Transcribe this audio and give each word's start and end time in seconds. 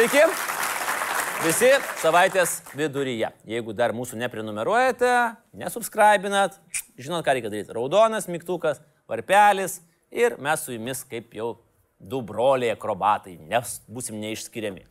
Sveiki! 0.00 0.20
Visi 1.44 1.68
savaitės 2.00 2.54
viduryje. 2.72 3.28
Jeigu 3.44 3.74
dar 3.76 3.92
mūsų 3.92 4.16
neprenumeruojate, 4.22 5.10
nesubscribinat, 5.60 6.54
žinot, 6.96 7.20
ką 7.26 7.34
reikia 7.36 7.50
daryti. 7.52 7.74
Raudonas 7.76 8.24
mygtukas, 8.32 8.80
varpelis 9.04 9.74
ir 10.08 10.38
mes 10.40 10.64
su 10.64 10.72
jumis 10.72 11.04
kaip 11.04 11.36
jau 11.36 11.50
du 12.00 12.22
broliai 12.24 12.72
akrobatai, 12.72 13.36
nes 13.44 13.76
busim 13.92 14.16
neišskiriami. 14.24 14.86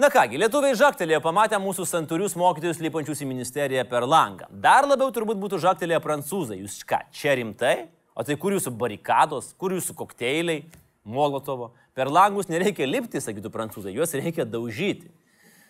Na 0.00 0.08
kągi, 0.14 0.40
lietuviai 0.40 0.80
žaktelėjo 0.80 1.20
pamatę 1.28 1.60
mūsų 1.60 1.84
santūrius 1.92 2.38
mokytojus 2.40 2.80
lipančius 2.80 3.20
į 3.20 3.28
ministeriją 3.28 3.84
per 3.92 4.08
langą. 4.08 4.48
Dar 4.48 4.88
labiau 4.88 5.12
turbūt 5.12 5.44
būtų 5.44 5.60
žaktelėję 5.68 6.00
prancūzai. 6.08 6.62
Jūs 6.64 6.80
ką, 6.88 7.04
čia 7.12 7.36
rimtai? 7.36 7.90
O 8.16 8.24
tai 8.24 8.40
kur 8.40 8.56
jūsų 8.56 8.72
barikados, 8.80 9.52
kur 9.60 9.76
jūsų 9.76 10.00
kokteiliai, 10.00 10.62
Molotovo? 11.08 11.72
Per 11.96 12.10
langus 12.12 12.50
nereikia 12.52 12.86
lipti, 12.86 13.22
sakytų 13.22 13.50
prancūzai, 13.54 13.94
juos 13.96 14.14
reikia 14.16 14.46
daužyti. 14.48 15.10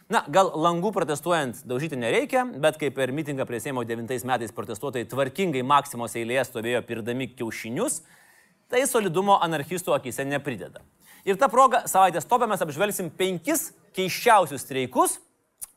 Na, 0.08 0.22
gal 0.32 0.48
langų 0.56 0.90
protestuojant 0.96 1.60
daužyti 1.68 1.98
nereikia, 2.00 2.46
bet 2.48 2.78
kai 2.80 2.88
per 2.94 3.12
mitingą 3.12 3.44
prie 3.48 3.60
Seimo 3.60 3.84
9 3.84 4.24
metais 4.28 4.54
protestuotojai 4.56 5.08
tvarkingai 5.10 5.60
Maksimos 5.68 6.16
eilėje 6.16 6.46
stovėjo 6.48 6.80
pirdami 6.88 7.28
kiaušinius, 7.36 8.00
tai 8.72 8.86
solidumo 8.88 9.36
anarchistų 9.44 9.92
akise 9.96 10.24
neprideda. 10.24 10.80
Ir 11.28 11.36
tą 11.36 11.50
progą 11.52 11.82
savaitės 11.90 12.28
topę 12.28 12.48
mes 12.48 12.64
apžvelgsim 12.64 13.10
penkis 13.12 13.68
keiščiausius 13.96 14.64
streikus 14.64 15.18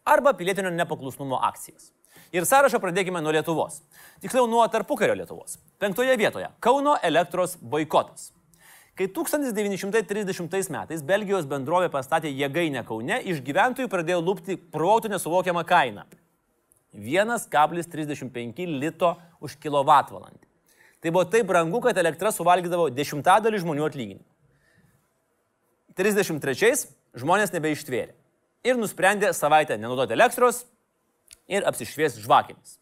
arba 0.08 0.32
pilietinio 0.38 0.72
nepaklusnumo 0.72 1.42
akcijas. 1.52 1.92
Ir 2.32 2.48
sąrašą 2.48 2.80
pradėkime 2.80 3.20
nuo 3.20 3.34
Lietuvos. 3.36 3.82
Tiksliau 4.24 4.48
nuo 4.48 4.64
tarpukario 4.72 5.18
Lietuvos. 5.20 5.58
Penktoje 5.80 6.16
vietoje- 6.16 6.48
Kauno 6.64 6.96
elektros 7.04 7.58
boikotas. 7.60 8.32
Kai 8.96 9.08
1930 9.08 10.70
metais 10.74 11.02
Belgijos 11.02 11.48
bendrovė 11.48 11.88
pastatė 11.94 12.32
jėgainę 12.32 12.84
Kaune, 12.88 13.22
iš 13.24 13.40
gyventojų 13.46 13.88
pradėjo 13.92 14.20
lūpti 14.20 14.58
protų 14.74 15.14
nesuvokiamą 15.14 15.64
kainą- 15.66 16.04
1,35 16.94 18.66
lito 18.68 19.16
už 19.40 19.56
kilovatvalandę. 19.56 20.46
Tai 21.02 21.10
buvo 21.10 21.24
taip 21.26 21.48
brangu, 21.48 21.82
kad 21.82 21.98
elektra 21.98 22.30
suvalgydavo 22.32 22.90
dešimtadalį 22.92 23.64
žmonių 23.64 23.88
atlyginimų. 23.88 24.26
33 25.96 26.88
žmonės 27.16 27.52
nebeištvėrė 27.56 28.14
ir 28.64 28.78
nusprendė 28.78 29.34
savaitę 29.34 29.78
nenaudoti 29.78 30.14
elektros 30.14 30.66
ir 31.48 31.66
apsišviesti 31.68 32.22
žvakėmis. 32.22 32.78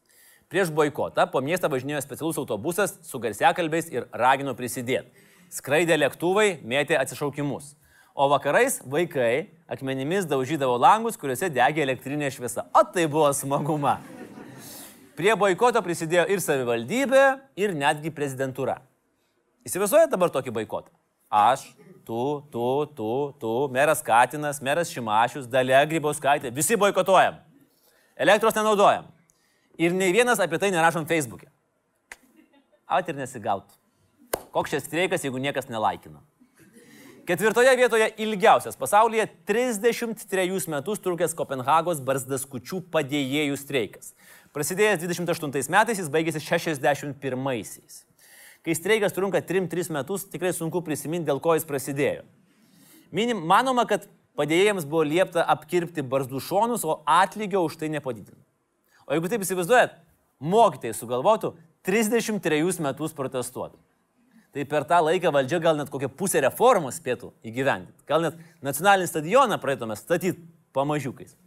Prieš 0.50 0.72
boikotą 0.74 1.28
po 1.32 1.42
miestą 1.46 1.70
važinėjo 1.70 2.02
specialus 2.02 2.38
autobusas 2.42 2.98
su 3.06 3.20
garsiakalbiais 3.22 3.92
ir 3.94 4.08
ragino 4.12 4.56
prisidėti. 4.58 5.29
Skraidė 5.50 5.98
lėktuvai, 5.98 6.60
mėtė 6.62 6.98
atsišaukimus. 7.00 7.74
O 8.14 8.28
vakarais 8.30 8.78
vaikai 8.86 9.50
akmenimis 9.72 10.28
daužydavo 10.30 10.76
langus, 10.78 11.18
kuriuose 11.18 11.50
degė 11.54 11.82
elektrinė 11.86 12.30
šviesa. 12.34 12.68
O 12.76 12.84
tai 12.86 13.08
buvo 13.10 13.32
smaguma. 13.34 13.98
Prie 15.18 15.32
boikoto 15.40 15.82
prisidėjo 15.84 16.28
ir 16.32 16.44
savivaldybė, 16.44 17.24
ir 17.60 17.74
netgi 17.76 18.12
prezidentūra. 18.14 18.78
Įsivaizduojate 19.68 20.14
dabar 20.14 20.32
tokį 20.36 20.54
boikotą? 20.60 20.94
Aš, 21.30 21.66
tu, 22.08 22.20
tu, 22.54 22.68
tu, 22.98 23.10
tu, 23.42 23.56
meras 23.74 24.04
Katinas, 24.06 24.62
meras 24.62 24.94
Šimašius, 24.94 25.50
Dalia 25.50 25.82
Grybauskaitė, 25.90 26.54
visi 26.54 26.78
boikotuojam. 26.80 27.42
Elektros 28.20 28.56
nenaudojam. 28.58 29.10
Ir 29.80 29.96
nei 29.96 30.12
vienas 30.12 30.42
apie 30.44 30.60
tai 30.60 30.74
nerašom 30.76 31.08
Facebook'e. 31.10 31.48
At 32.90 33.08
ir 33.08 33.16
nesigautų. 33.16 33.79
Koks 34.56 34.74
šis 34.74 34.86
streikas, 34.88 35.24
jeigu 35.26 35.42
niekas 35.42 35.70
nelaikina. 35.70 36.22
Ketvirtoje 37.30 37.76
vietoje 37.78 38.08
ilgiausias 38.18 38.78
pasaulyje 38.80 39.28
33 39.46 40.72
metus 40.74 41.02
trukęs 41.04 41.36
Kopenhagos 41.38 42.00
barzdaskučių 42.02 42.80
padėjėjų 42.90 43.58
streikas. 43.62 44.16
Prasidėjęs 44.50 45.04
28 45.04 45.70
metais 45.70 46.02
jis 46.02 46.10
baigėsi 46.10 46.42
61-aisiais. 46.42 48.00
Kai 48.66 48.74
streikas 48.74 49.14
trunka 49.14 49.44
3-3 49.46 49.94
metus, 49.94 50.26
tikrai 50.26 50.56
sunku 50.58 50.82
prisiminti, 50.82 51.30
dėl 51.30 51.38
ko 51.44 51.54
jis 51.54 51.68
prasidėjo. 51.70 52.26
Minim, 53.14 53.46
manoma, 53.46 53.86
kad 53.86 54.10
padėjėjams 54.40 54.88
buvo 54.90 55.06
liepta 55.06 55.46
apkirpti 55.54 56.02
barzdų 56.02 56.42
šonus, 56.42 56.82
o 56.82 56.98
atlygio 57.06 57.62
už 57.68 57.78
tai 57.78 57.92
nepadidino. 57.94 58.42
O 59.06 59.14
jeigu 59.14 59.30
taip 59.30 59.46
įsivaizduojat, 59.46 59.94
mokytojai 60.42 60.98
sugalvotų 60.98 61.54
33 61.86 62.82
metus 62.82 63.14
protestuoti. 63.14 63.78
Tai 64.60 64.66
per 64.68 64.84
tą 64.84 64.98
laiką 65.06 65.32
valdžia 65.32 65.62
gal 65.64 65.78
net 65.80 65.88
kokią 65.88 66.10
pusę 66.20 66.42
reformos 66.44 66.98
spėtų 67.00 67.30
įgyvendinti. 67.48 68.02
Gal 68.10 68.26
net 68.26 68.40
nacionalinį 68.66 69.06
stadioną 69.08 69.56
praeitume 69.64 69.96
statyti 69.96 70.34
pamažiukais. 70.76 71.38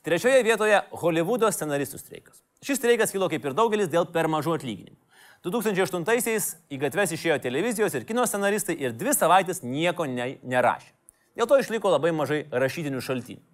Trečioje 0.00 0.38
vietoje 0.46 0.78
Hollywoodo 1.02 1.50
scenaristų 1.52 2.00
streikas. 2.00 2.38
Šis 2.64 2.80
streikas 2.80 3.12
kilo 3.12 3.28
kaip 3.28 3.44
ir 3.44 3.56
daugelis 3.58 3.90
dėl 3.92 4.08
per 4.14 4.30
mažų 4.32 4.54
atlyginimų. 4.56 4.96
2008-aisiais 5.44 6.46
į 6.72 6.78
gatves 6.86 7.12
išėjo 7.18 7.36
televizijos 7.44 7.98
ir 8.00 8.08
kino 8.08 8.24
scenaristai 8.24 8.78
ir 8.80 8.96
dvi 8.96 9.12
savaitės 9.12 9.60
nieko 9.60 10.08
ne, 10.08 10.38
nerašė. 10.40 10.88
Dėl 11.36 11.52
to 11.52 11.60
išliko 11.60 11.92
labai 11.92 12.14
mažai 12.16 12.40
rašytinių 12.48 13.04
šaltinių. 13.04 13.44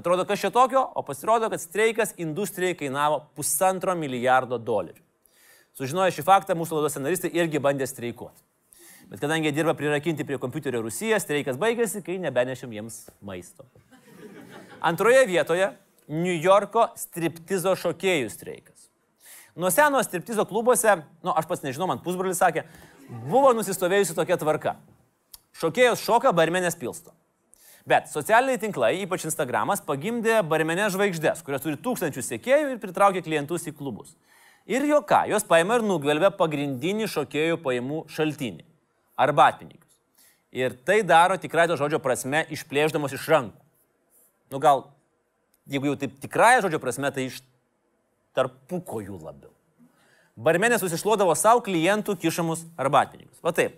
Atrodo, 0.00 0.24
kas 0.24 0.40
čia 0.40 0.48
tokio, 0.54 0.80
o 0.80 1.04
pasirodo, 1.04 1.52
kad 1.52 1.60
streikas 1.60 2.16
industrijai 2.16 2.72
kainavo 2.86 3.20
pusantro 3.36 3.92
milijardo 4.00 4.56
dolerių. 4.56 5.04
Sužinoję 5.78 6.14
šį 6.16 6.24
faktą, 6.26 6.56
mūsų 6.58 6.78
laidos 6.78 6.96
scenaristai 6.96 7.30
irgi 7.36 7.60
bandė 7.62 7.86
streikuoti. 7.88 8.42
Bet 9.10 9.22
kadangi 9.22 9.48
jie 9.48 9.54
dirba 9.56 9.74
prirakinti 9.74 10.26
prie 10.26 10.38
kompiuterio 10.38 10.82
Rusiją, 10.84 11.18
streikas 11.22 11.58
baigėsi, 11.58 12.02
kai 12.06 12.18
nebenešėm 12.22 12.74
jiems 12.76 12.98
maisto. 13.26 13.66
Antroje 14.80 15.24
vietoje 15.26 15.72
New 16.10 16.36
Yorko 16.36 16.88
striptizo 16.98 17.74
šokėjų 17.78 18.30
streikas. 18.30 18.88
Nuo 19.58 19.70
seno 19.74 19.98
striptizo 20.06 20.46
klubuose, 20.46 21.00
nu 21.26 21.34
aš 21.34 21.48
pats 21.50 21.64
nežinau, 21.66 21.88
man 21.90 22.02
pusbrolis 22.04 22.38
sakė, 22.38 22.64
buvo 23.26 23.50
nusistovėjusi 23.58 24.14
tokia 24.14 24.38
tvarka. 24.38 24.76
Šokėjos 25.58 26.02
šoka, 26.06 26.30
barmenės 26.34 26.78
pilsto. 26.78 27.12
Bet 27.88 28.10
socialiniai 28.12 28.60
tinklai, 28.60 28.92
ypač 29.02 29.24
Instagramas, 29.26 29.82
pagimdė 29.82 30.40
barmenės 30.46 30.94
žvaigždės, 30.94 31.42
kurios 31.42 31.64
turi 31.64 31.80
tūkstančių 31.80 32.22
sekėjų 32.22 32.74
ir 32.74 32.82
pritraukia 32.82 33.24
klientus 33.24 33.66
į 33.66 33.74
klubus. 33.74 34.14
Ir 34.68 34.84
jo 34.88 35.00
ką, 35.02 35.24
jos 35.30 35.46
paima 35.48 35.78
ir 35.78 35.84
nugvelbia 35.86 36.30
pagrindinį 36.36 37.08
šokėjų 37.10 37.60
pajamų 37.64 38.04
šaltinį- 38.12 38.64
arbatpinigius. 39.24 39.94
Ir 40.52 40.74
tai 40.84 41.02
daro 41.02 41.36
tikrai 41.38 41.66
to 41.66 41.76
žodžio 41.76 42.00
prasme 42.02 42.46
išplėždamos 42.50 43.12
iš 43.12 43.26
rankų. 43.28 43.60
Nu 44.50 44.58
gal, 44.58 44.90
jeigu 45.68 45.86
jau 45.86 45.96
taip 45.96 46.20
tikrai 46.20 46.60
žodžio 46.60 46.80
prasme, 46.80 47.10
tai 47.14 47.26
iš 47.26 47.40
tarpukojų 48.34 49.20
labiau. 49.22 49.50
Barmenės 50.36 50.80
susišluodavo 50.80 51.34
savo 51.36 51.60
klientų 51.60 52.16
kišamus 52.16 52.64
arbatpinigius. 52.76 53.40
Va 53.42 53.52
taip. 53.52 53.76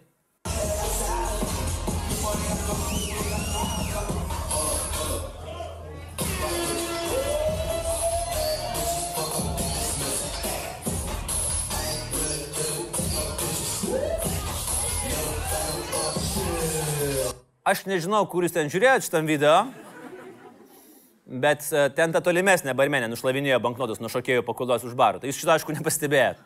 Aš 17.72 17.86
nežinau, 17.88 18.26
kur 18.28 18.44
jūs 18.44 18.52
ten 18.52 18.68
žiūrėjot 18.68 19.06
šitam 19.06 19.24
video, 19.24 19.52
bet 21.24 21.62
e, 21.72 21.84
ten 21.96 22.12
ta 22.12 22.20
tolimesnė 22.20 22.74
barmenė 22.76 23.06
nušlavinėjo 23.08 23.62
banknotus 23.64 24.02
nuo 24.02 24.10
šokėjų 24.12 24.42
pakulos 24.44 24.84
už 24.84 24.92
barų. 24.98 25.22
Tai 25.22 25.30
jūs 25.30 25.38
šitą 25.40 25.54
aišku 25.54 25.72
nepastebėjot. 25.78 26.42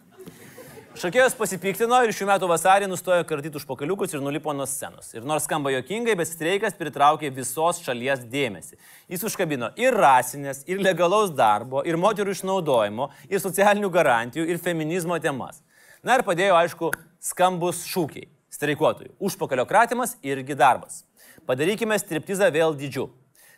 Šokėjos 1.03 1.35
pasipiktino 1.35 1.99
ir 2.07 2.13
šių 2.15 2.29
metų 2.29 2.51
vasarį 2.53 2.87
nustojo 2.93 3.25
kartyti 3.27 3.59
užpakaliukus 3.59 4.15
ir 4.15 4.23
nulipo 4.23 4.55
nuo 4.55 4.69
scenos. 4.71 5.11
Ir 5.17 5.27
nors 5.27 5.49
skamba 5.49 5.73
jokingai, 5.75 6.15
bet 6.21 6.31
streikas 6.31 6.78
pritraukė 6.78 7.33
visos 7.34 7.83
šalies 7.83 8.22
dėmesį. 8.31 8.79
Jis 9.11 9.27
užkabino 9.27 9.72
ir 9.83 9.99
rasinės, 9.99 10.63
ir 10.71 10.79
legalaus 10.84 11.34
darbo, 11.34 11.83
ir 11.83 11.99
moterų 11.99 12.39
išnaudojimo, 12.39 13.11
ir 13.27 13.43
socialinių 13.43 13.91
garantijų, 13.99 14.47
ir 14.47 14.63
feminizmo 14.63 15.19
temas. 15.19 15.59
Na 16.07 16.21
ir 16.21 16.27
padėjo, 16.29 16.55
aišku, 16.63 16.95
skambus 17.34 17.83
šūkiai 17.91 18.31
streikuotojų. 18.57 19.13
Užpakalio 19.21 19.67
kratimas 19.69 20.17
irgi 20.25 20.57
darbas. 20.59 21.05
Padarykime 21.47 21.99
striptizą 22.01 22.49
vėl 22.55 22.77
didžiu. 22.79 23.11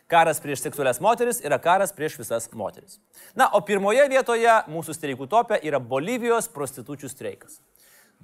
Karas 0.09 0.41
prieš 0.41 0.63
seksualias 0.65 0.97
moteris 1.03 1.39
yra 1.45 1.59
karas 1.61 1.93
prieš 1.93 2.17
visas 2.17 2.49
moteris. 2.57 2.97
Na, 3.37 3.47
o 3.53 3.61
pirmoje 3.61 4.07
vietoje 4.09 4.55
mūsų 4.71 4.95
streikų 4.97 5.27
topė 5.29 5.59
yra 5.61 5.79
Bolivijos 5.79 6.49
prostitučių 6.49 7.11
streikas. 7.11 7.59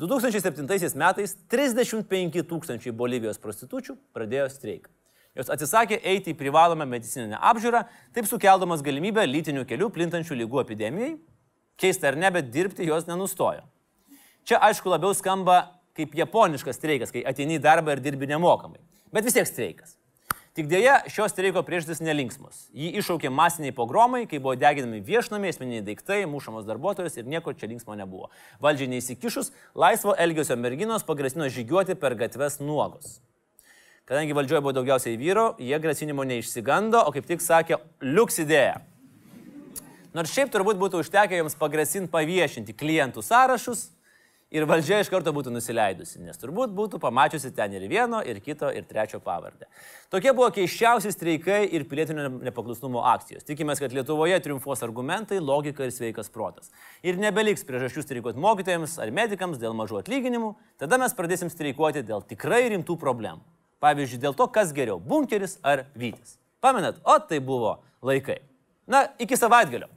2007 0.02 0.98
metais 0.98 1.38
35 1.48 2.42
tūkstančiai 2.50 2.92
Bolivijos 2.92 3.38
prostitučių 3.40 3.96
pradėjo 4.18 4.50
streiką. 4.52 4.90
Jos 5.36 5.52
atsisakė 5.52 6.00
eiti 6.00 6.32
į 6.32 6.40
privalomą 6.40 6.88
medicininę 6.88 7.38
apžiūrą, 7.44 7.84
taip 8.16 8.28
sukeldamas 8.28 8.84
galimybę 8.84 9.24
lytinių 9.28 9.66
kelių 9.68 9.92
plintančių 9.94 10.40
lygų 10.42 10.62
epidemijai. 10.64 11.16
Keista 11.80 12.10
ar 12.10 12.18
ne, 12.20 12.32
bet 12.32 12.50
dirbti 12.52 12.88
jos 12.88 13.08
nenustojo. 13.08 13.66
Čia 14.48 14.62
aišku 14.64 14.90
labiau 14.90 15.12
skamba 15.18 15.75
kaip 15.96 16.16
japoniškas 16.16 16.80
streikas, 16.80 17.14
kai 17.14 17.24
ateini 17.28 17.60
į 17.60 17.64
darbą 17.64 17.96
ir 17.96 18.04
dirbi 18.04 18.28
nemokamai. 18.30 18.82
Bet 19.16 19.28
vis 19.28 19.38
tiek 19.38 19.48
streikas. 19.48 19.96
Tik 20.56 20.70
dėja, 20.72 21.02
šios 21.12 21.34
streiko 21.34 21.66
priežastis 21.68 22.00
nelinksmos. 22.00 22.70
Jį 22.72 22.94
iššaukė 23.02 23.28
masiniai 23.28 23.74
pogromai, 23.76 24.22
kai 24.24 24.40
buvo 24.40 24.54
deginami 24.56 25.02
viešnamiai, 25.04 25.52
esminiai 25.52 25.84
daiktai, 25.84 26.22
mušamos 26.32 26.64
darbuotojus 26.64 27.18
ir 27.20 27.28
nieko 27.28 27.52
čia 27.60 27.68
linksmo 27.68 27.98
nebuvo. 28.00 28.30
Valdžiai 28.64 28.88
neįsikišus, 28.94 29.52
laisvo 29.76 30.16
elgesio 30.16 30.56
merginos 30.56 31.04
pagrasino 31.04 31.50
žygiuoti 31.52 31.98
per 32.00 32.16
gatves 32.16 32.62
nuogos. 32.64 33.18
Kadangi 34.08 34.38
valdžioje 34.38 34.64
buvo 34.64 34.72
daugiausiai 34.78 35.20
vyro, 35.20 35.50
jie 35.60 35.76
grasinimo 35.84 36.24
neišsigando, 36.24 37.04
o 37.04 37.12
kaip 37.12 37.28
tik 37.28 37.44
sakė, 37.44 37.82
liuks 38.06 38.40
idėja. 38.46 38.80
Nors 40.16 40.32
šiaip 40.32 40.56
turbūt 40.56 40.80
būtų 40.80 41.04
užtekę 41.04 41.42
jums 41.42 41.60
pagrasinti 41.60 42.14
paviešinti 42.16 42.78
klientų 42.80 43.26
sąrašus 43.28 43.90
ir 44.56 44.66
valdžia 44.70 45.02
iš 45.04 45.10
karto 45.12 45.34
būtų 45.36 45.52
nusileidusi, 45.54 46.22
nes 46.24 46.40
turbūt 46.40 46.72
būtų 46.76 47.00
pamačiusi 47.04 47.52
ten 47.56 47.74
ir 47.76 47.86
vieno, 47.92 48.22
ir 48.24 48.40
kito, 48.44 48.70
ir 48.72 48.88
trečio 48.88 49.20
pavardę. 49.24 49.68
Tokie 50.14 50.32
buvo 50.36 50.48
keiščiausi 50.56 51.12
streikai 51.12 51.64
ir 51.76 51.88
pilietinio 51.90 52.30
nepaklusnumo 52.48 53.04
akcijos. 53.12 53.44
Tikimės, 53.48 53.82
kad 53.84 53.96
Lietuvoje 53.96 54.38
triumfuos 54.46 54.84
argumentai, 54.86 55.42
logika 55.44 55.84
ir 55.84 55.92
sveikas 55.96 56.32
protas. 56.32 56.72
Ir 57.04 57.20
nebeliks 57.20 57.68
priežasčių 57.68 58.06
streikuoti 58.06 58.42
mokytojams 58.42 58.96
ar 59.04 59.12
medikams 59.16 59.60
dėl 59.62 59.76
mažų 59.78 60.00
atlyginimų, 60.04 60.54
tada 60.82 61.02
mes 61.02 61.16
pradėsim 61.18 61.52
streikuoti 61.52 62.06
dėl 62.06 62.24
tikrai 62.24 62.64
rimtų 62.72 62.96
problemų. 63.02 63.44
Pavyzdžiui, 63.84 64.22
dėl 64.24 64.38
to, 64.38 64.48
kas 64.48 64.72
geriau- 64.74 65.02
bunkeris 65.12 65.60
ar 65.64 65.86
vytis. 65.96 66.38
Pamenat, 66.62 66.96
o 67.04 67.20
tai 67.20 67.40
buvo 67.40 67.80
laikai. 68.02 68.40
Na, 68.88 69.08
iki 69.20 69.36
savaitgalio. 69.36 69.90